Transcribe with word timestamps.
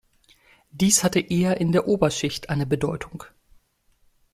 Dies 0.71 1.03
hatte 1.03 1.19
eher 1.19 1.57
in 1.61 1.73
der 1.73 1.87
Oberschicht 1.87 2.49
eine 2.49 2.65
Bedeutung. 2.65 3.23